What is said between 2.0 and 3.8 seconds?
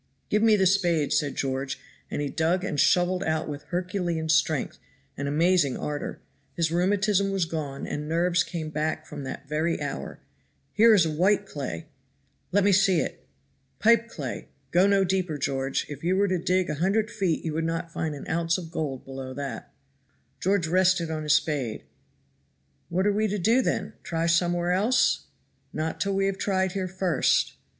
and he dug and shoveled out with